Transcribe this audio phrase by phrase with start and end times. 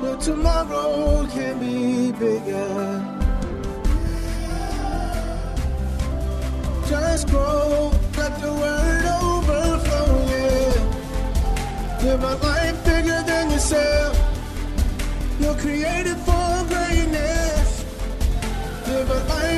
[0.00, 3.04] But tomorrow can be bigger.
[6.88, 12.02] Just grow, let the word overflow, yeah.
[12.02, 14.14] Live a life bigger than yourself.
[15.40, 17.84] You're created for greatness.
[18.86, 19.57] Live a life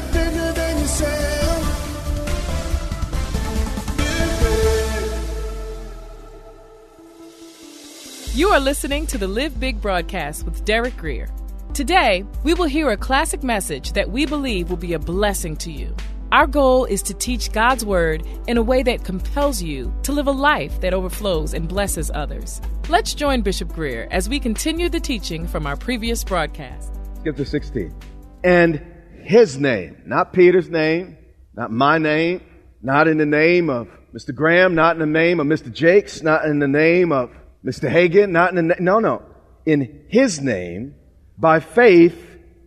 [8.41, 11.29] You are listening to the Live Big broadcast with Derek Grier.
[11.75, 15.71] Today, we will hear a classic message that we believe will be a blessing to
[15.71, 15.95] you.
[16.33, 20.27] Our goal is to teach God's Word in a way that compels you to live
[20.27, 22.63] a life that overflows and blesses others.
[22.89, 26.95] Let's join Bishop Grier as we continue the teaching from our previous broadcast.
[27.23, 27.95] Get to 16.
[28.43, 28.83] And
[29.23, 31.19] his name, not Peter's name,
[31.55, 32.41] not my name,
[32.81, 34.35] not in the name of Mr.
[34.35, 35.71] Graham, not in the name of Mr.
[35.71, 37.31] Jakes, not in the name of
[37.65, 37.91] Mr.
[37.91, 39.23] Hagin, not in the, no, no.
[39.67, 40.95] In his name,
[41.39, 42.19] by faith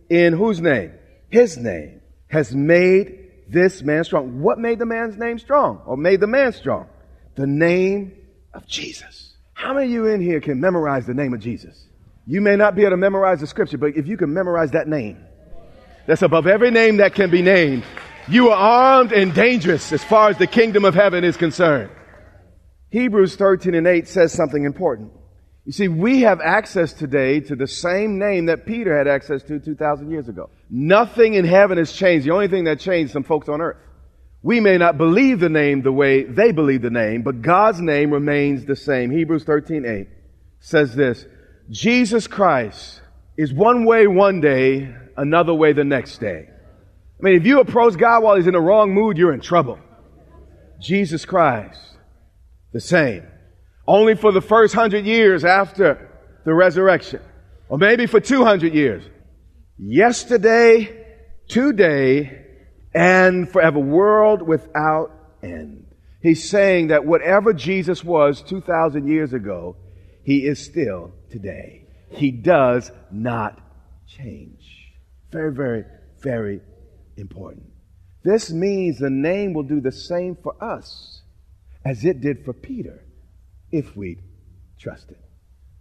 [0.08, 0.92] in whose name?
[1.28, 4.40] His name has made this man strong.
[4.40, 5.82] What made the man's name strong?
[5.86, 6.86] Or made the man strong?
[7.34, 8.16] The name
[8.52, 9.34] of Jesus.
[9.52, 11.86] How many of you in here can memorize the name of Jesus?
[12.26, 14.88] You may not be able to memorize the scripture, but if you can memorize that
[14.88, 15.18] name,
[16.06, 17.84] that's above every name that can be named,
[18.28, 21.90] you are armed and dangerous as far as the kingdom of heaven is concerned.
[22.94, 25.10] Hebrews 13 and 8 says something important.
[25.64, 29.58] You see, we have access today to the same name that Peter had access to
[29.58, 30.48] 2,000 years ago.
[30.70, 32.24] Nothing in heaven has changed.
[32.24, 33.78] The only thing that changed some folks on earth.
[34.44, 38.12] We may not believe the name the way they believe the name, but God's name
[38.12, 39.10] remains the same.
[39.10, 40.08] Hebrews 13 8
[40.60, 41.26] says this
[41.70, 43.00] Jesus Christ
[43.36, 46.48] is one way one day, another way the next day.
[46.48, 49.80] I mean, if you approach God while he's in the wrong mood, you're in trouble.
[50.80, 51.93] Jesus Christ,
[52.74, 53.24] the same.
[53.86, 56.10] Only for the first hundred years after
[56.44, 57.20] the resurrection.
[57.68, 59.04] Or maybe for 200 years.
[59.78, 61.06] Yesterday,
[61.48, 62.44] today,
[62.92, 63.78] and forever.
[63.78, 65.12] World without
[65.42, 65.86] end.
[66.20, 69.76] He's saying that whatever Jesus was 2,000 years ago,
[70.24, 71.86] he is still today.
[72.10, 73.60] He does not
[74.06, 74.64] change.
[75.30, 75.84] Very, very,
[76.20, 76.60] very
[77.16, 77.66] important.
[78.24, 81.23] This means the name will do the same for us
[81.84, 83.04] as it did for Peter
[83.70, 84.18] if we
[84.78, 85.20] trust it.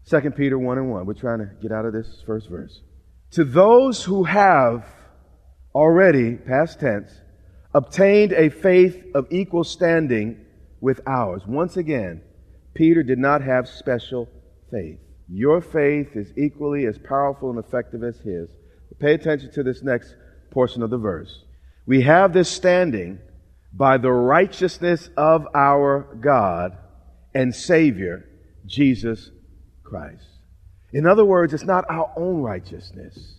[0.10, 1.06] 2 Peter 1 and 1.
[1.06, 2.82] We're trying to get out of this first verse.
[3.32, 4.86] To those who have
[5.74, 7.12] already, past tense,
[7.74, 10.46] obtained a faith of equal standing
[10.82, 11.44] with ours.
[11.48, 12.22] Once again,
[12.74, 14.30] Peter did not have special
[14.70, 15.00] faith.
[15.30, 18.50] Your faith is equally as powerful and effective as his.
[18.90, 20.16] But Pay attention to this next
[20.52, 21.44] portion of the verse.
[21.86, 23.20] We have this standing
[23.74, 26.78] by the righteousness of our God
[27.34, 28.26] and Savior,
[28.66, 29.32] Jesus
[29.84, 30.26] Christ.
[30.92, 33.36] In other words, it's not our own righteousness.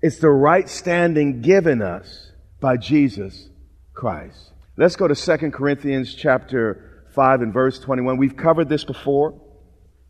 [0.00, 3.48] It's the right standing given us by Jesus
[3.92, 4.52] Christ.
[4.78, 8.16] Let's go to 2 Corinthians chapter 5 and verse 21.
[8.16, 9.40] We've covered this before,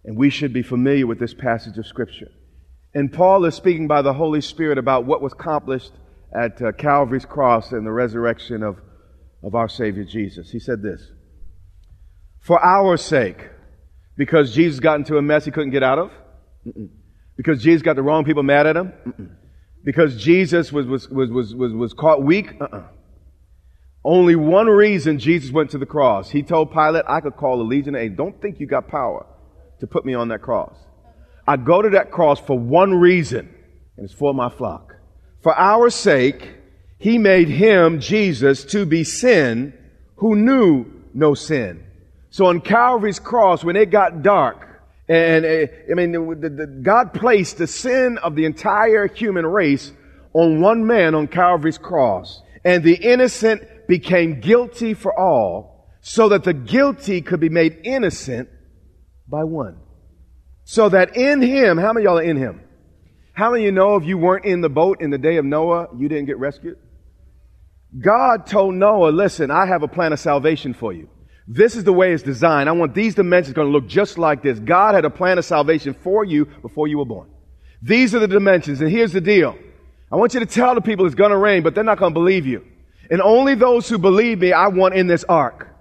[0.05, 2.31] and we should be familiar with this passage of Scripture.
[2.95, 5.93] And Paul is speaking by the Holy Spirit about what was accomplished
[6.33, 8.81] at uh, Calvary's cross and the resurrection of,
[9.47, 10.51] of our Savior Jesus.
[10.51, 11.01] He said this
[12.41, 13.49] For our sake,
[14.17, 16.11] because Jesus got into a mess he couldn't get out of,
[16.67, 16.89] Mm-mm.
[17.37, 19.31] because Jesus got the wrong people mad at him, Mm-mm.
[19.85, 22.49] because Jesus was, was, was, was, was, was caught weak.
[22.61, 22.89] Uh-uh.
[24.05, 26.31] Only one reason Jesus went to the cross.
[26.31, 28.17] He told Pilate, I could call a legion of.
[28.17, 29.27] Don't think you got power
[29.81, 30.77] to put me on that cross.
[31.47, 33.53] I go to that cross for one reason,
[33.97, 34.95] and it's for my flock.
[35.43, 36.57] For our sake,
[36.99, 39.75] he made him, Jesus, to be sin
[40.17, 41.85] who knew no sin.
[42.31, 44.67] So on Calvary's cross, when it got dark,
[45.09, 49.93] and uh, I mean, God placed the sin of the entire human race
[50.33, 52.43] on one man on Calvary's cross.
[52.65, 58.49] And the innocent became guilty for all, so that the guilty could be made innocent
[59.29, 59.79] by one.
[60.65, 62.63] So that in him, how many y'all are in him?
[63.33, 65.45] How many of you know if you weren't in the boat in the day of
[65.45, 66.79] Noah, you didn't get rescued?
[67.99, 71.09] God told Noah, listen, I have a plan of salvation for you.
[71.49, 72.69] This is the way it's designed.
[72.69, 74.59] I want these dimensions going to look just like this.
[74.59, 77.31] God had a plan of salvation for you before you were born.
[77.83, 78.81] These are the dimensions.
[78.81, 79.57] And here's the deal.
[80.11, 82.13] I want you to tell the people it's going to rain, but they're not going
[82.13, 82.65] to believe you.
[83.11, 85.76] And only those who believe me, I want in this ark.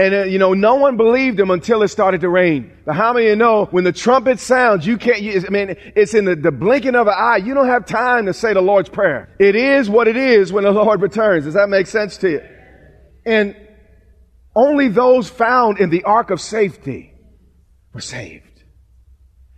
[0.00, 2.72] And uh, you know, no one believed him until it started to rain.
[2.86, 5.76] But how many of you know when the trumpet sounds, you can't, you, I mean,
[5.94, 7.36] it's in the, the blinking of an eye.
[7.36, 9.28] You don't have time to say the Lord's Prayer.
[9.38, 11.44] It is what it is when the Lord returns.
[11.44, 12.40] Does that make sense to you?
[13.26, 13.54] And
[14.56, 17.12] only those found in the ark of safety
[17.92, 18.62] were saved.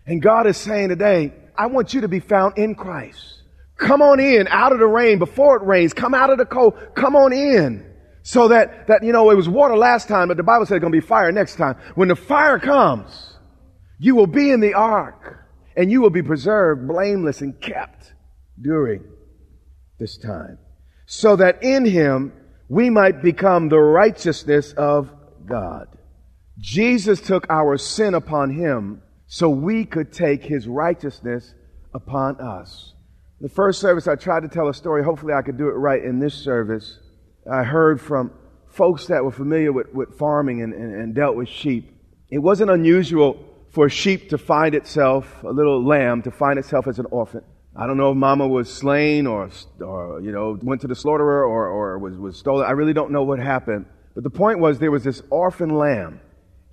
[0.07, 3.43] And God is saying today, I want you to be found in Christ.
[3.77, 5.93] Come on in out of the rain before it rains.
[5.93, 6.75] Come out of the cold.
[6.97, 7.92] Come on in.
[8.23, 10.83] So that, that, you know, it was water last time, but the Bible said it's
[10.83, 11.77] going to be fire next time.
[11.95, 13.37] When the fire comes,
[13.99, 15.47] you will be in the ark
[15.77, 18.13] and you will be preserved blameless and kept
[18.61, 19.05] during
[19.99, 20.59] this time.
[21.07, 22.33] So that in him
[22.69, 25.11] we might become the righteousness of
[25.47, 25.89] God.
[26.59, 31.55] Jesus took our sin upon him so we could take his righteousness
[31.95, 32.95] upon us.
[33.41, 35.03] The first service, I tried to tell a story.
[35.03, 36.99] Hopefully, I could do it right in this service.
[37.51, 38.33] I heard from
[38.69, 41.95] folks that were familiar with, with farming and, and, and dealt with sheep.
[42.31, 46.87] It wasn't unusual for a sheep to find itself, a little lamb, to find itself
[46.87, 47.43] as an orphan.
[47.75, 49.51] I don't know if mama was slain or,
[49.81, 52.67] or you know, went to the slaughterer or, or was, was stolen.
[52.67, 53.87] I really don't know what happened.
[54.15, 56.21] But the point was there was this orphan lamb.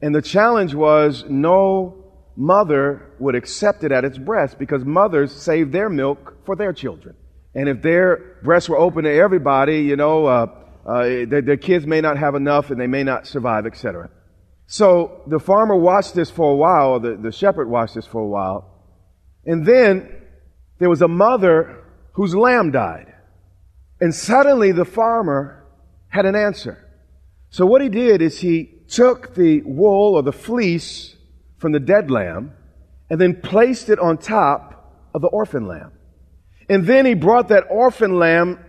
[0.01, 2.03] And the challenge was no
[2.35, 7.15] mother would accept it at its breast because mothers save their milk for their children.
[7.55, 10.45] And if their breasts were open to everybody, you know, uh,
[10.89, 14.09] uh, their, their kids may not have enough and they may not survive, etc.
[14.65, 18.27] So the farmer watched this for a while, the, the shepherd watched this for a
[18.27, 18.65] while.
[19.45, 20.09] And then
[20.79, 21.83] there was a mother
[22.13, 23.13] whose lamb died.
[24.01, 25.63] And suddenly the farmer
[26.07, 26.83] had an answer.
[27.51, 31.15] So what he did is he took the wool or the fleece
[31.57, 32.53] from the dead lamb
[33.11, 35.91] and then placed it on top of the orphan lamb.
[36.67, 38.59] And then he brought that orphan lamb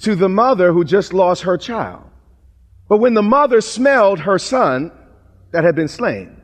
[0.00, 2.02] to the mother who just lost her child.
[2.88, 4.92] But when the mother smelled her son
[5.52, 6.40] that had been slain,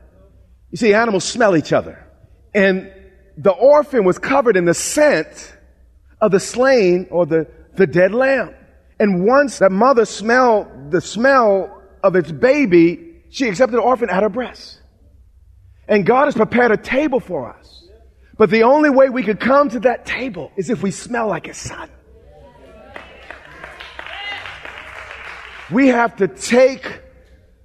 [0.71, 2.07] you see, animals smell each other.
[2.55, 2.93] And
[3.37, 5.57] the orphan was covered in the scent
[6.21, 8.55] of the slain or the, the dead lamb.
[8.99, 14.23] And once that mother smelled the smell of its baby, she accepted the orphan at
[14.23, 14.81] her breast.
[15.89, 17.89] And God has prepared a table for us.
[18.37, 21.47] But the only way we could come to that table is if we smell like
[21.47, 21.91] his son.
[25.73, 27.01] We have to take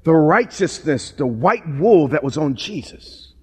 [0.04, 3.34] the righteousness, the white wool that was on Jesus.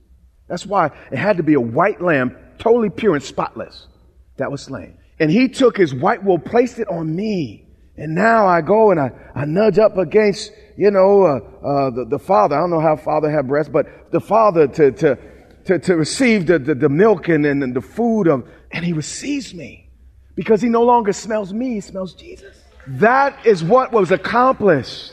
[0.49, 3.89] That's why it had to be a white lamb, totally pure and spotless,
[4.37, 4.99] that was slain.
[5.19, 7.69] And he took his white wool, placed it on me.
[7.97, 12.07] And now I go and I, I nudge up against, you know, uh, uh, the,
[12.11, 12.57] the father.
[12.57, 15.19] I don't know how father had breasts, but the father to, to,
[15.67, 19.53] to, to receive the, the, the milk and, and the food of, and he receives
[19.53, 19.91] me
[20.35, 22.62] because he no longer smells me, he smells Jesus.
[22.87, 25.13] That is what was accomplished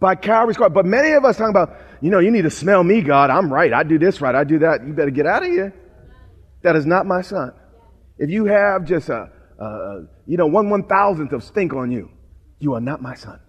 [0.00, 0.70] by Calvary's cross.
[0.72, 3.30] But many of us talking about, you know, you need to smell me, God.
[3.30, 3.72] I'm right.
[3.72, 4.34] I do this right.
[4.34, 4.86] I do that.
[4.86, 5.74] You better get out of here.
[6.62, 7.52] That is not my son.
[8.18, 12.10] If you have just a, a you know, one one thousandth of stink on you,
[12.58, 13.40] you are not my son.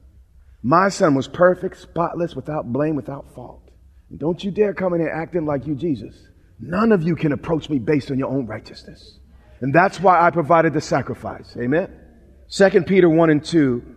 [0.62, 3.70] My son was perfect, spotless, without blame, without fault.
[4.10, 6.16] And don't you dare come in here acting like you Jesus.
[6.60, 9.20] None of you can approach me based on your own righteousness.
[9.62, 11.56] And that's why I provided the sacrifice.
[11.58, 11.90] Amen.
[12.52, 13.96] Second Peter 1 and 2.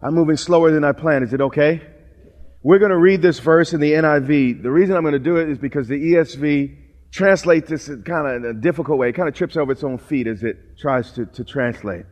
[0.00, 1.24] I'm moving slower than I planned.
[1.24, 1.82] Is it okay?
[2.62, 4.62] We're going to read this verse in the NIV.
[4.62, 6.76] The reason I'm going to do it is because the ESV
[7.10, 9.08] translates this kind of in a difficult way.
[9.08, 12.04] It kind of trips over its own feet as it tries to, to translate.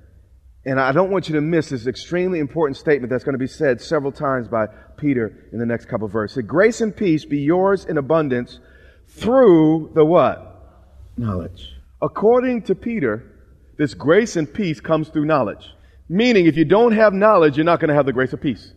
[0.66, 3.46] And I don't want you to miss this extremely important statement that's going to be
[3.46, 6.42] said several times by Peter in the next couple of verses.
[6.44, 8.58] Grace and peace be yours in abundance
[9.06, 10.90] through the what?
[11.16, 11.74] Knowledge.
[12.02, 13.33] According to Peter,
[13.76, 15.70] this grace and peace comes through knowledge.
[16.08, 18.72] Meaning, if you don't have knowledge, you're not going to have the grace of peace.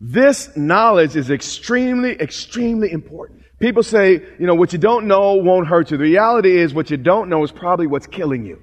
[0.00, 3.42] This knowledge is extremely, extremely important.
[3.58, 5.98] People say, you know, what you don't know won't hurt you.
[5.98, 8.62] The reality is what you don't know is probably what's killing you.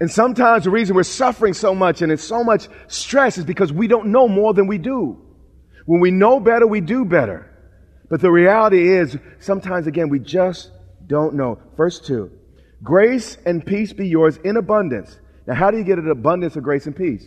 [0.00, 3.72] And sometimes the reason we're suffering so much and it's so much stress is because
[3.72, 5.20] we don't know more than we do.
[5.86, 7.50] When we know better, we do better.
[8.08, 10.70] But the reality is, sometimes again, we just
[11.06, 11.60] don't know.
[11.76, 12.30] Verse 2
[12.84, 15.18] Grace and peace be yours in abundance.
[15.46, 17.26] Now, how do you get an abundance of grace and peace?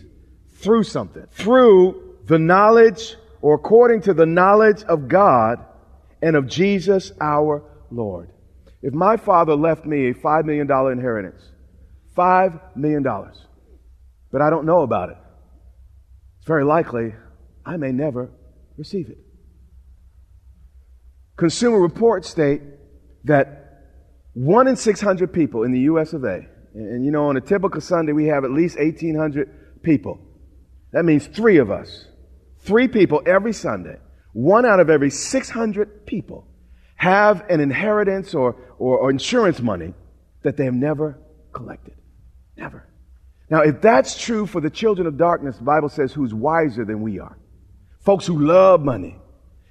[0.60, 1.26] Through something.
[1.32, 5.66] Through the knowledge, or according to the knowledge of God
[6.22, 8.30] and of Jesus our Lord.
[8.82, 11.42] If my father left me a $5 million inheritance,
[12.16, 13.04] $5 million,
[14.32, 15.18] but I don't know about it,
[16.38, 17.14] it's very likely
[17.66, 18.30] I may never
[18.78, 19.18] receive it.
[21.36, 22.62] Consumer Reports state
[23.24, 23.67] that
[24.38, 26.14] one in 600 people in the U.S.
[26.14, 30.20] of A., and, you know, on a typical Sunday, we have at least 1,800 people.
[30.92, 32.06] That means three of us.
[32.60, 33.98] Three people every Sunday.
[34.34, 36.48] One out of every 600 people
[36.98, 39.96] have an inheritance or, or, or insurance money
[40.44, 41.18] that they have never
[41.52, 41.96] collected.
[42.56, 42.88] Never.
[43.50, 47.02] Now, if that's true for the children of darkness, the Bible says who's wiser than
[47.02, 47.40] we are.
[48.02, 49.18] Folks who love money.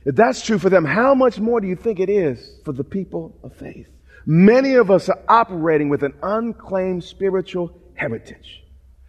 [0.04, 2.82] If that's true for them, how much more do you think it is for the
[2.82, 3.86] people of faith?
[4.26, 8.64] Many of us are operating with an unclaimed spiritual heritage.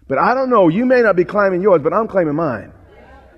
[0.07, 2.71] But I don't know, you may not be claiming yours, but I'm claiming mine.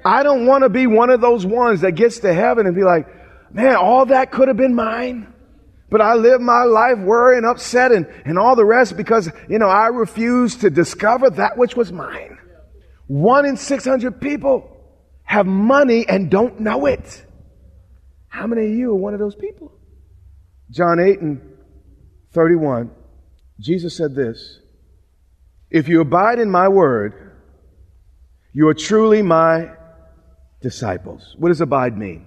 [0.04, 2.84] I don't want to be one of those ones that gets to heaven and be
[2.84, 3.08] like,
[3.52, 5.34] man, all that could have been mine.
[5.90, 9.70] But I live my life worrying, upset, and, and all the rest because, you know,
[9.70, 12.38] I refuse to discover that which was mine.
[13.08, 14.78] One in 600 people
[15.24, 17.26] have money and don't know it.
[18.28, 19.72] How many of you are one of those people?
[20.70, 21.49] John 8 and
[22.34, 22.92] 31,
[23.60, 24.60] Jesus said this
[25.70, 27.38] If you abide in my word,
[28.54, 29.72] you are truly my
[30.62, 31.36] disciples.
[31.38, 32.26] What does abide mean?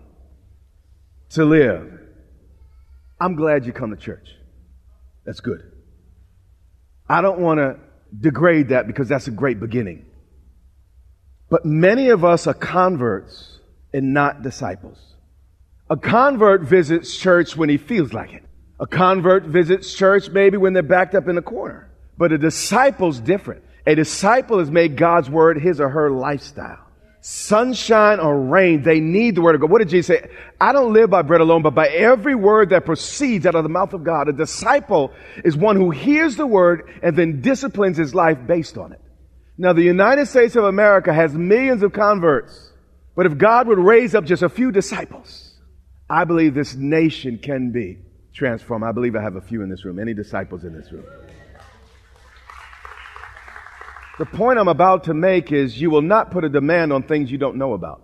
[1.30, 2.00] To live.
[3.20, 4.28] I'm glad you come to church.
[5.24, 5.70] That's good.
[7.08, 7.78] I don't want to
[8.18, 10.06] degrade that because that's a great beginning.
[11.48, 13.58] But many of us are converts
[13.92, 14.98] and not disciples.
[15.90, 18.42] A convert visits church when he feels like it.
[18.82, 21.88] A convert visits church maybe when they're backed up in a corner.
[22.18, 23.62] But a disciple's different.
[23.86, 26.80] A disciple has made God's word his or her lifestyle.
[27.20, 29.70] Sunshine or rain, they need the word of God.
[29.70, 30.28] What did Jesus say?
[30.60, 33.68] I don't live by bread alone, but by every word that proceeds out of the
[33.68, 34.26] mouth of God.
[34.28, 35.12] A disciple
[35.44, 39.00] is one who hears the word and then disciplines his life based on it.
[39.56, 42.72] Now, the United States of America has millions of converts,
[43.14, 45.54] but if God would raise up just a few disciples,
[46.10, 48.00] I believe this nation can be
[48.32, 48.84] transformed.
[48.84, 49.98] I believe I have a few in this room.
[49.98, 51.04] Any disciples in this room?
[54.18, 57.30] The point I'm about to make is you will not put a demand on things
[57.30, 58.02] you don't know about.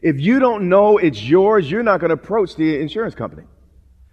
[0.00, 3.44] If you don't know it's yours, you're not going to approach the insurance company.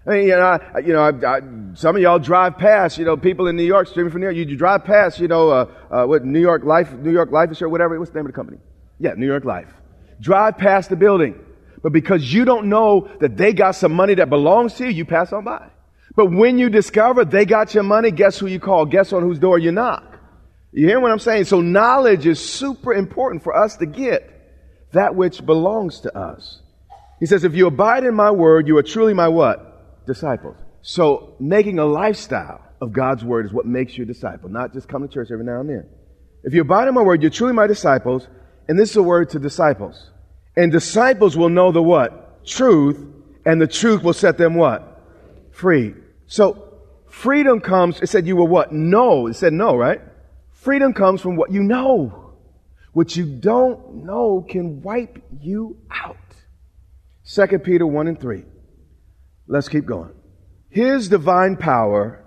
[0.06, 1.42] I mean, you know, I, you know, I, I,
[1.74, 4.38] some of y'all drive past, you know, people in New York, streaming from New York,
[4.38, 7.50] you, you drive past, you know, uh, uh, what, New York Life, New York Life
[7.50, 8.58] Insurance, whatever, what's the name of the company?
[8.98, 9.72] Yeah, New York Life.
[10.20, 11.40] Drive past the building.
[11.82, 15.06] But because you don't know that they got some money that belongs to you, you
[15.06, 15.70] pass on by.
[16.16, 18.86] But when you discover they got your money, guess who you call?
[18.86, 20.04] Guess on whose door you knock?
[20.72, 21.46] You hear what I'm saying?
[21.46, 24.36] So knowledge is super important for us to get
[24.92, 26.62] that which belongs to us.
[27.20, 30.06] He says, if you abide in my word, you are truly my what?
[30.06, 30.58] Disciples.
[30.82, 34.88] So making a lifestyle of God's word is what makes you a disciple, not just
[34.88, 35.90] come to church every now and then.
[36.44, 38.28] If you abide in my word, you're truly my disciples,
[38.68, 40.10] and this is a word to disciples.
[40.56, 42.46] And disciples will know the what?
[42.46, 43.06] Truth,
[43.46, 45.02] and the truth will set them what?
[45.52, 45.96] Free.
[46.28, 48.72] So freedom comes, it said you will what?
[48.72, 49.28] Know.
[49.28, 50.02] It said no, right?
[50.52, 52.36] Freedom comes from what you know.
[52.94, 56.18] What you don't know can wipe you out.
[57.32, 58.44] 2 Peter 1 and 3.
[59.48, 60.12] Let's keep going.
[60.70, 62.26] His divine power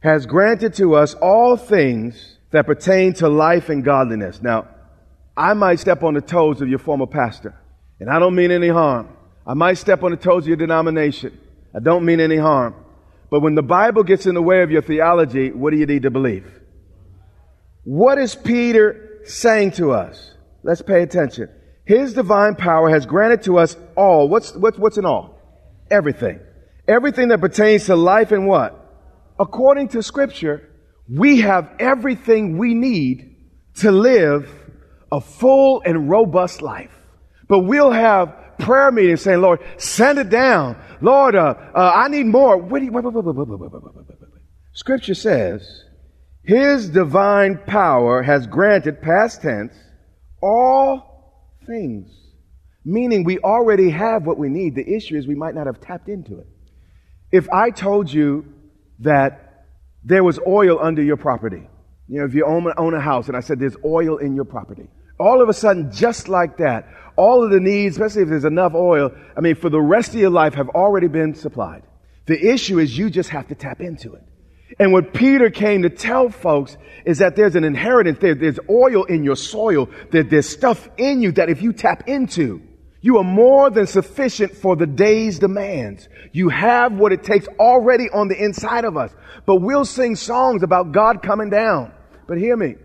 [0.00, 4.40] has granted to us all things that pertain to life and godliness.
[4.40, 4.68] Now,
[5.36, 7.54] I might step on the toes of your former pastor,
[8.00, 9.08] and I don't mean any harm.
[9.46, 11.38] I might step on the toes of your denomination.
[11.74, 12.74] I don't mean any harm.
[13.30, 16.02] But when the Bible gets in the way of your theology, what do you need
[16.02, 16.46] to believe?
[17.82, 20.32] What is Peter saying to us?
[20.62, 21.50] Let's pay attention.
[21.84, 24.28] His divine power has granted to us all.
[24.28, 25.38] What's, what's, what's in all?
[25.90, 26.40] Everything.
[26.88, 28.80] Everything that pertains to life and what?
[29.38, 30.70] According to scripture,
[31.08, 33.36] we have everything we need
[33.76, 34.48] to live
[35.14, 36.90] a full and robust life.
[37.48, 40.76] But we'll have prayer meetings saying, Lord, send it down.
[41.00, 42.56] Lord, uh, uh, I need more.
[42.56, 44.24] Wait, wait, wait,
[44.72, 45.84] Scripture says,
[46.42, 49.74] his divine power has granted, past tense,
[50.42, 52.10] all things.
[52.84, 54.74] Meaning we already have what we need.
[54.74, 56.46] The issue is we might not have tapped into it.
[57.30, 58.52] If I told you
[58.98, 59.66] that
[60.02, 61.66] there was oil under your property,
[62.08, 64.44] you know, if you own, own a house and I said there's oil in your
[64.44, 68.44] property, all of a sudden, just like that, all of the needs, especially if there's
[68.44, 71.82] enough oil, I mean, for the rest of your life have already been supplied.
[72.26, 74.22] The issue is you just have to tap into it.
[74.78, 78.34] And what Peter came to tell folks is that there's an inheritance there.
[78.34, 79.88] There's oil in your soil.
[80.10, 82.62] There's stuff in you that if you tap into,
[83.00, 86.08] you are more than sufficient for the day's demands.
[86.32, 89.12] You have what it takes already on the inside of us.
[89.44, 91.92] But we'll sing songs about God coming down.
[92.26, 92.76] But hear me.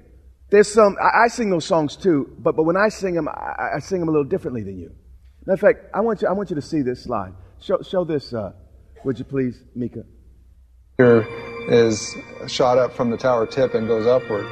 [0.50, 3.76] There's some, I, I sing those songs too, but, but when I sing them, I,
[3.76, 4.92] I sing them a little differently than you.
[5.46, 7.34] Matter of fact, I want you, I want you to see this slide.
[7.62, 8.54] Show, show this, uh,
[9.04, 10.04] would you please, Mika?
[10.98, 11.26] Here
[11.70, 12.16] is
[12.48, 14.46] shot up from the tower tip and goes upward.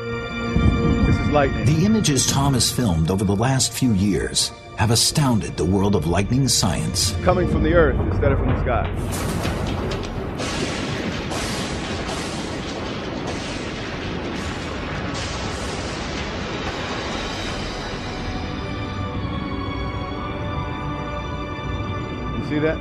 [1.08, 1.66] This is lightning.
[1.66, 6.06] The images Tom has filmed over the last few years have astounded the world of
[6.06, 7.12] lightning science.
[7.24, 9.67] Coming from the earth instead of from the sky.
[22.50, 22.78] See that?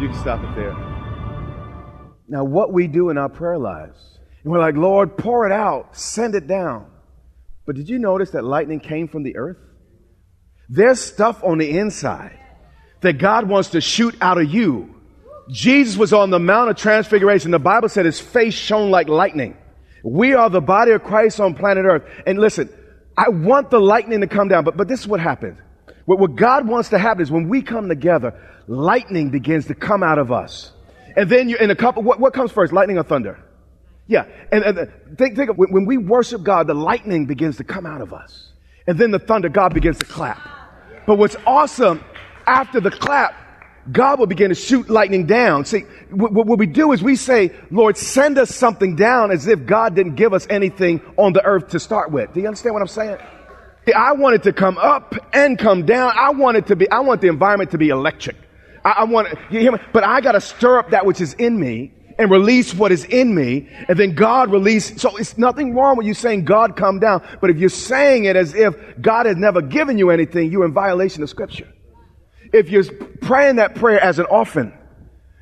[0.00, 0.72] You can stop it there.
[2.28, 5.96] Now, what we do in our prayer lives, and we're like, Lord, pour it out,
[5.96, 6.86] send it down.
[7.66, 9.58] But did you notice that lightning came from the earth?
[10.68, 12.38] There's stuff on the inside
[13.00, 14.94] that God wants to shoot out of you.
[15.50, 17.50] Jesus was on the Mount of Transfiguration.
[17.50, 19.56] The Bible said his face shone like lightning.
[20.02, 22.04] We are the body of Christ on planet earth.
[22.26, 22.68] And listen,
[23.22, 25.56] I want the lightning to come down, but, but this is what happens.
[26.06, 28.34] What, what God wants to happen is when we come together,
[28.66, 30.72] lightning begins to come out of us.
[31.16, 33.38] And then you, in a couple, what, what comes first, lightning or thunder?
[34.08, 34.26] Yeah.
[34.50, 34.86] And, and uh,
[35.16, 38.12] think, think of when, when we worship God, the lightning begins to come out of
[38.12, 38.48] us.
[38.88, 40.40] And then the thunder, God begins to clap.
[41.06, 42.02] But what's awesome,
[42.48, 43.36] after the clap,
[43.90, 45.64] God will begin to shoot lightning down.
[45.64, 49.96] See, what, we do is we say, Lord, send us something down as if God
[49.96, 52.32] didn't give us anything on the earth to start with.
[52.32, 53.18] Do you understand what I'm saying?
[53.94, 56.12] I want it to come up and come down.
[56.16, 58.36] I want it to be, I want the environment to be electric.
[58.84, 59.78] I, I want, you hear me?
[59.92, 63.04] But I got to stir up that which is in me and release what is
[63.06, 65.00] in me, and then God release.
[65.00, 67.26] So it's nothing wrong with you saying, God, come down.
[67.40, 70.72] But if you're saying it as if God has never given you anything, you're in
[70.72, 71.72] violation of Scripture.
[72.52, 72.84] If you're
[73.20, 74.72] praying that prayer as an orphan,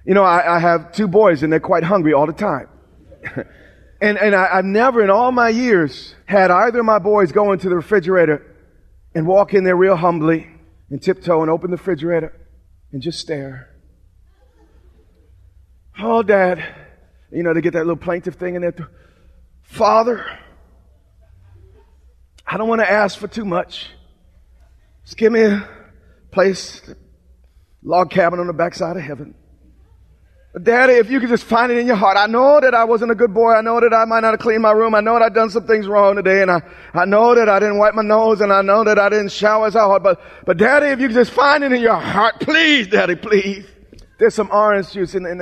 [0.04, 2.68] you know, I, I have two boys and they're quite hungry all the time.
[4.00, 7.52] and and I, I've never in all my years had either of my boys go
[7.52, 8.46] into the refrigerator
[9.14, 10.48] and walk in there real humbly
[10.88, 12.32] and tiptoe and open the refrigerator
[12.92, 13.68] and just stare.
[15.98, 16.64] Oh, Dad.
[17.32, 18.74] You know, they get that little plaintive thing in there.
[19.62, 20.26] Father,
[22.46, 23.90] I don't want to ask for too much.
[25.04, 25.68] Just give me a
[26.32, 26.82] place,
[27.82, 29.34] log cabin on the backside of heaven.
[30.52, 32.16] But Daddy, if you could just find it in your heart.
[32.16, 33.52] I know that I wasn't a good boy.
[33.52, 34.96] I know that I might not have cleaned my room.
[34.96, 36.42] I know that I've done some things wrong today.
[36.42, 36.60] And I,
[36.92, 39.68] I know that I didn't wipe my nose and I know that I didn't shower
[39.68, 40.02] as I ought.
[40.02, 43.64] But, but Daddy, if you could just find it in your heart, please, Daddy, please.
[44.18, 45.40] There's some orange juice in, in.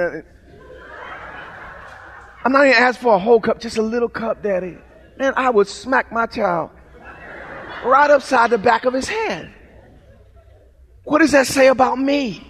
[2.44, 4.76] I'm not even asking for a whole cup, just a little cup, Daddy.
[5.18, 6.70] Man, I would smack my child
[7.84, 9.52] right upside the back of his head.
[11.08, 12.46] What does that say about me?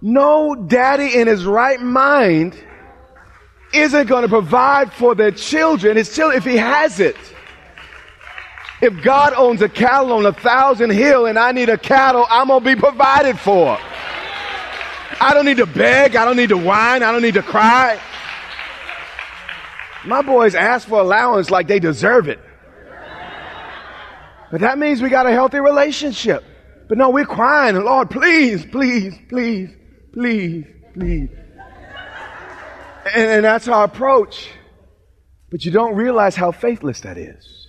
[0.00, 2.54] No daddy in his right mind
[3.74, 7.16] isn't going to provide for their children, his children, if he has it.
[8.80, 12.46] If God owns a cattle on a thousand hill and I need a cattle, I'm
[12.46, 13.76] going to be provided for.
[15.20, 16.14] I don't need to beg.
[16.14, 17.02] I don't need to whine.
[17.02, 18.00] I don't need to cry.
[20.06, 22.38] My boys ask for allowance like they deserve it.
[24.52, 26.44] But that means we got a healthy relationship.
[26.90, 29.70] But no, we're crying, Lord, please, please, please,
[30.12, 31.28] please, please.
[33.14, 34.50] And, and that's our approach.
[35.52, 37.68] But you don't realize how faithless that is.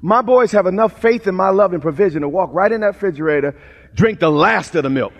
[0.00, 2.94] My boys have enough faith in my love and provision to walk right in that
[2.94, 3.60] refrigerator,
[3.94, 5.12] drink the last of the milk.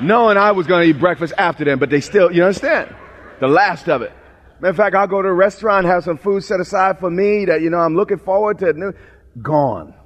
[0.00, 2.94] Knowing I was going to eat breakfast after them, but they still, you understand?
[3.40, 4.12] The last of it.
[4.60, 7.46] Matter of fact, I'll go to a restaurant, have some food set aside for me
[7.46, 8.94] that, you know, I'm looking forward to.
[9.42, 9.97] Gone.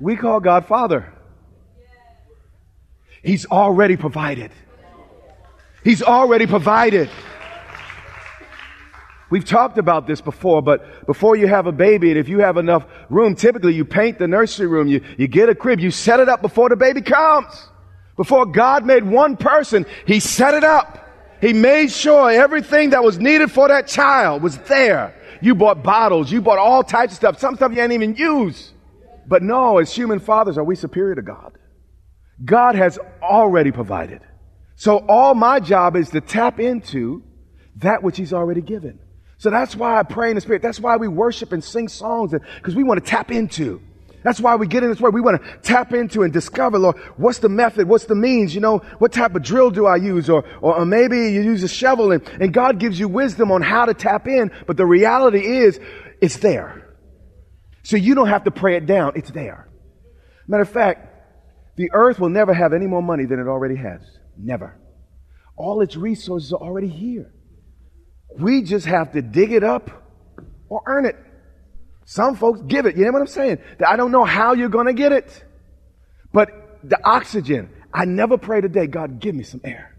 [0.00, 1.12] We call God Father.
[3.22, 4.50] He's already provided.
[5.82, 7.10] He's already provided.
[9.30, 12.56] We've talked about this before, but before you have a baby, and if you have
[12.56, 16.20] enough room, typically you paint the nursery room, you, you get a crib, you set
[16.20, 17.68] it up before the baby comes.
[18.16, 21.00] Before God made one person, He set it up.
[21.40, 25.14] He made sure everything that was needed for that child was there.
[25.40, 28.73] You bought bottles, you bought all types of stuff, some stuff you didn't even use.
[29.26, 31.56] But no, as human fathers, are we superior to God?
[32.44, 34.20] God has already provided.
[34.76, 37.22] So all my job is to tap into
[37.76, 38.98] that which He's already given.
[39.38, 40.62] So that's why I pray in the Spirit.
[40.62, 43.80] That's why we worship and sing songs, because we want to tap into.
[44.22, 45.12] That's why we get in this word.
[45.12, 47.86] We want to tap into and discover, Lord, what's the method?
[47.86, 48.54] What's the means?
[48.54, 50.30] You know, what type of drill do I use?
[50.30, 53.60] Or, or, or maybe you use a shovel and, and God gives you wisdom on
[53.60, 54.50] how to tap in.
[54.66, 55.78] But the reality is,
[56.22, 56.83] it's there.
[57.84, 59.12] So you don't have to pray it down.
[59.14, 59.68] It's there.
[60.48, 61.06] Matter of fact,
[61.76, 64.00] the earth will never have any more money than it already has.
[64.38, 64.78] Never.
[65.56, 67.32] All its resources are already here.
[68.38, 69.90] We just have to dig it up
[70.68, 71.16] or earn it.
[72.06, 72.96] Some folks give it.
[72.96, 73.58] You know what I'm saying?
[73.86, 75.44] I don't know how you're going to get it.
[76.32, 76.48] But
[76.82, 79.96] the oxygen, I never pray today, God, give me some air.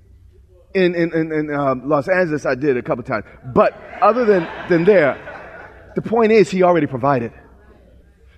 [0.74, 3.26] In, in, in, in uh, Los Angeles, I did a couple times.
[3.54, 7.32] But other than, than there, the point is, He already provided.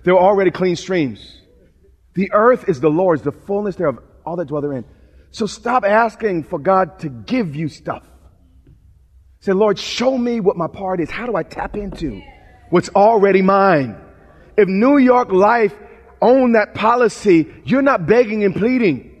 [0.08, 1.42] There are already clean streams.
[2.14, 4.86] The earth is the Lord's, the fullness thereof, all that dwell therein.
[5.32, 8.04] So stop asking for God to give you stuff.
[9.40, 11.10] Say, Lord, show me what my part is.
[11.10, 12.22] How do I tap into
[12.70, 14.00] what's already mine?
[14.56, 15.74] If New York Life
[16.22, 19.14] owned that policy, you're not begging and pleading.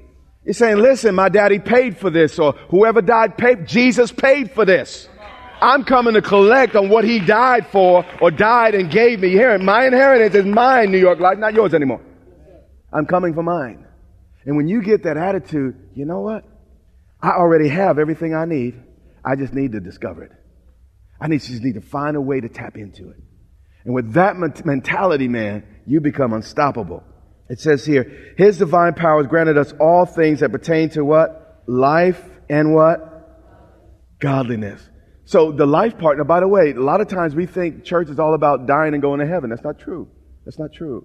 [0.46, 4.64] You're saying, listen, my daddy paid for this, or whoever died paid, Jesus paid for
[4.64, 5.06] this.
[5.60, 9.30] I'm coming to collect on what he died for or died and gave me.
[9.30, 12.00] Here, my inheritance is mine, New York Life, not yours anymore.
[12.92, 13.86] I'm coming for mine.
[14.44, 16.44] And when you get that attitude, you know what?
[17.20, 18.80] I already have everything I need.
[19.24, 20.32] I just need to discover it.
[21.20, 23.16] I need, just need to find a way to tap into it.
[23.84, 27.02] And with that mentality, man, you become unstoppable.
[27.48, 31.62] It says here, His divine power has granted us all things that pertain to what?
[31.66, 34.18] Life and what?
[34.20, 34.80] Godliness.
[35.28, 38.18] So the life partner, by the way, a lot of times we think church is
[38.18, 39.50] all about dying and going to heaven.
[39.50, 40.08] That's not true.
[40.46, 41.04] That's not true.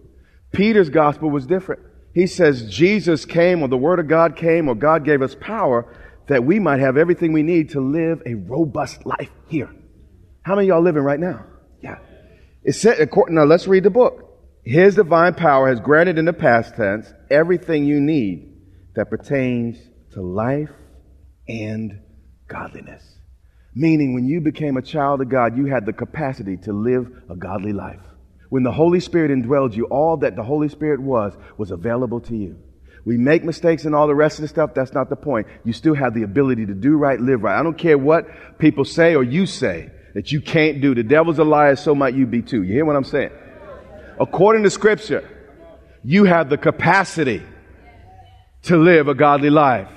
[0.54, 1.82] Peter's gospel was different.
[2.14, 5.94] He says Jesus came or the word of God came or God gave us power
[6.30, 9.70] that we might have everything we need to live a robust life here.
[10.44, 11.46] How many y'all living right now?
[11.82, 11.98] Yeah.
[12.64, 14.40] It said, according, now let's read the book.
[14.64, 18.56] His divine power has granted in the past tense everything you need
[18.96, 19.78] that pertains
[20.14, 20.72] to life
[21.46, 22.00] and
[22.48, 23.13] godliness.
[23.76, 27.36] Meaning, when you became a child of God, you had the capacity to live a
[27.36, 28.00] godly life.
[28.50, 32.36] When the Holy Spirit indwelled you, all that the Holy Spirit was, was available to
[32.36, 32.60] you.
[33.06, 34.74] We make mistakes and all the rest of the stuff.
[34.74, 35.48] That's not the point.
[35.66, 37.60] You still have the ability to do right, live right.
[37.60, 40.94] I don't care what people say or you say that you can't do.
[40.96, 42.64] The devil's a liar, so might you be too.
[42.64, 43.32] You hear what I'm saying?
[44.20, 45.28] According to scripture,
[46.04, 47.42] you have the capacity
[48.64, 49.90] to live a godly life.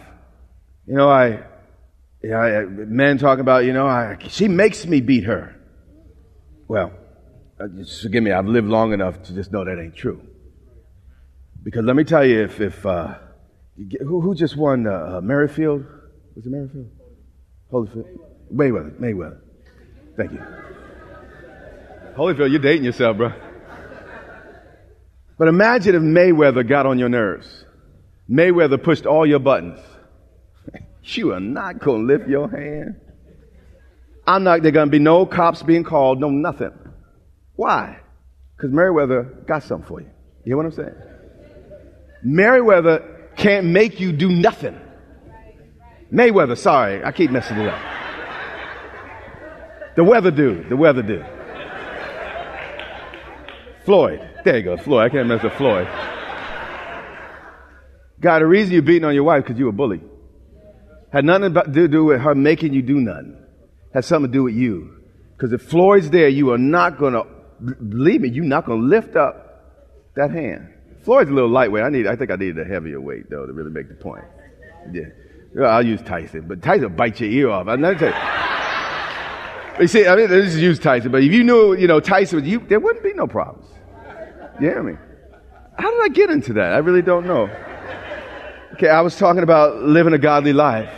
[0.86, 1.44] You know, I,
[2.22, 5.54] yeah, men talking about, you know, I, she makes me beat her.
[6.68, 6.92] Well,
[7.60, 10.20] uh, just forgive me, I've lived long enough to just know that ain't true.
[11.62, 13.14] Because let me tell you, if, if uh,
[13.88, 15.84] get, who, who just won uh, uh, Merrifield?
[16.34, 16.90] Was it Merrifield?
[17.72, 18.18] Holyfield?
[18.52, 18.98] Mayweather.
[19.00, 19.40] Mayweather.
[20.16, 20.42] Thank you.
[22.16, 23.32] Holyfield, you're dating yourself, bro.
[25.38, 27.64] But imagine if Mayweather got on your nerves.
[28.28, 29.78] Mayweather pushed all your buttons.
[31.14, 33.00] You are not going to lift your hand.
[34.26, 36.72] I'm not, there going to be no cops being called, no nothing.
[37.54, 38.00] Why?
[38.56, 40.08] Because Merriweather got something for you.
[40.44, 40.94] You hear what I'm saying?
[42.24, 44.80] Merriweather can't make you do nothing.
[46.12, 47.80] Mayweather, sorry, I keep messing it up.
[49.96, 51.26] The weather dude, the weather dude.
[53.84, 54.20] Floyd.
[54.44, 55.04] There you go, Floyd.
[55.04, 55.86] I can't mess with Floyd.
[58.20, 60.00] God, the reason you're beating on your wife because you a bully.
[61.16, 63.42] Had nothing to do with her making you do nothing.
[63.94, 64.98] Had something to do with you.
[65.34, 67.24] Because if Floyd's there, you are not going to,
[67.64, 70.68] believe me, you're not going to lift up that hand.
[71.04, 71.84] Floyd's a little lightweight.
[71.84, 74.24] I need, I think I needed a heavier weight though to really make the point.
[74.92, 75.64] Yeah.
[75.64, 77.66] I'll use Tyson, but Tyson will bite your ear off.
[77.66, 79.88] I never tell you.
[79.88, 82.58] See, I mean, this is use Tyson, but if you knew, you know, Tyson, you,
[82.58, 83.70] there wouldn't be no problems.
[84.60, 84.98] You hear me?
[85.78, 86.74] How did I get into that?
[86.74, 87.48] I really don't know.
[88.74, 90.92] Okay, I was talking about living a godly life.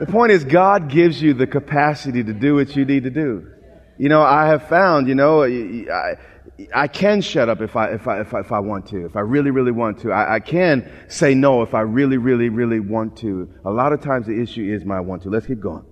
[0.00, 3.52] The point is, God gives you the capacity to do what you need to do.
[3.98, 6.16] You know, I have found, you know, I,
[6.74, 9.14] I can shut up if I, if I, if I, if I want to, if
[9.14, 10.10] I really, really want to.
[10.10, 13.52] I, I can say no if I really, really, really want to.
[13.66, 15.28] A lot of times the issue is my want to.
[15.28, 15.84] Let's keep going.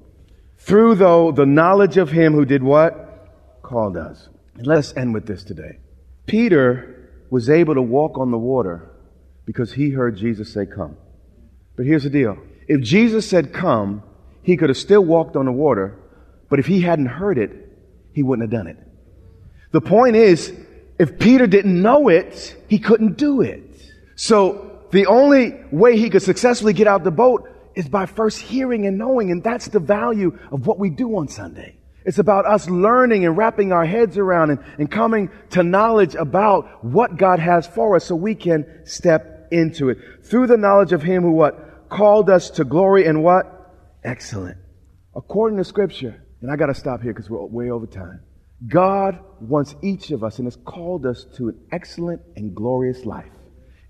[0.57, 3.61] Through, though, the knowledge of Him who did what?
[3.63, 4.31] Called us.
[4.55, 5.81] And let's end with this today.
[6.25, 8.91] Peter was able to walk on the water
[9.45, 10.97] because he heard Jesus say, Come.
[11.77, 14.03] But here's the deal if Jesus said, Come,
[14.43, 15.99] he could have still walked on the water,
[16.49, 17.51] but if he hadn't heard it,
[18.13, 18.77] he wouldn't have done it.
[19.73, 20.53] The point is,
[20.99, 23.63] if Peter didn't know it, he couldn't do it.
[24.17, 28.87] So the only way he could successfully get out the boat is by first hearing
[28.87, 31.77] and knowing, and that's the value of what we do on Sunday.
[32.05, 36.85] It's about us learning and wrapping our heads around and, and coming to knowledge about
[36.85, 39.99] what God has for us so we can step into it.
[40.23, 41.68] Through the knowledge of Him who what?
[41.89, 43.75] Called us to glory and what?
[44.05, 44.59] Excellent.
[45.15, 48.21] According to Scripture, and I got to stop here because we're way over time.
[48.67, 53.31] God wants each of us and has called us to an excellent and glorious life.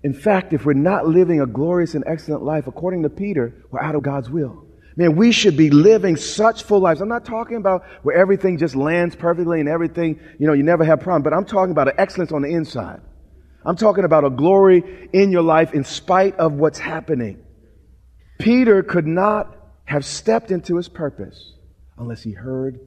[0.03, 3.81] In fact, if we're not living a glorious and excellent life, according to Peter, we're
[3.81, 4.65] out of God's will.
[4.95, 7.01] Man, we should be living such full lives.
[7.01, 10.83] I'm not talking about where everything just lands perfectly and everything, you know, you never
[10.83, 13.01] have problem, but I'm talking about an excellence on the inside.
[13.65, 17.43] I'm talking about a glory in your life in spite of what's happening.
[18.39, 21.53] Peter could not have stepped into his purpose
[21.97, 22.79] unless he heard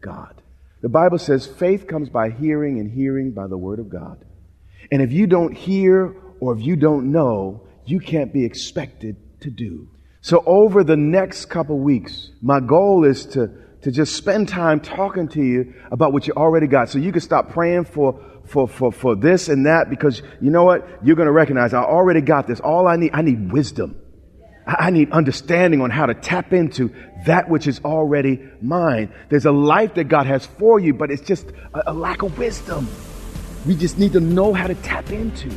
[0.00, 0.40] God.
[0.82, 4.24] The Bible says faith comes by hearing and hearing by the word of God.
[4.90, 9.50] And if you don't hear or if you don't know, you can't be expected to
[9.50, 9.88] do.
[10.22, 13.50] So over the next couple weeks, my goal is to,
[13.82, 16.88] to just spend time talking to you about what you already got.
[16.88, 20.64] So you can stop praying for, for, for, for this and that because you know
[20.64, 20.86] what?
[21.02, 22.60] You're going to recognize I already got this.
[22.60, 23.99] All I need, I need wisdom.
[24.78, 26.94] I need understanding on how to tap into
[27.26, 29.12] that which is already mine.
[29.28, 32.88] There's a life that God has for you, but it's just a, lack of wisdom.
[33.66, 35.50] We just need to know how to tap into.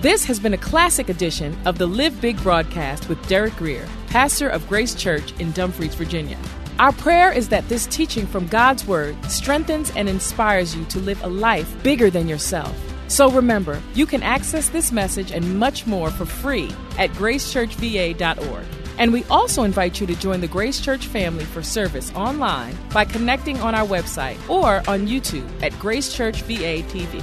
[0.00, 4.48] This has been a classic edition of the Live Big broadcast with Derek Grier, pastor
[4.48, 6.38] of Grace Church in Dumfries, Virginia.
[6.78, 11.22] Our prayer is that this teaching from God's Word strengthens and inspires you to live
[11.24, 12.87] a life bigger than yourself.
[13.08, 18.64] So remember, you can access this message and much more for free at gracechurchva.org.
[18.98, 23.04] And we also invite you to join the Grace Church family for service online by
[23.04, 27.22] connecting on our website or on YouTube at Grace Church VA TV.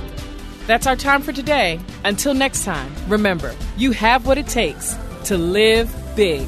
[0.68, 1.80] That's our time for today.
[2.04, 6.48] Until next time, remember, you have what it takes to live big.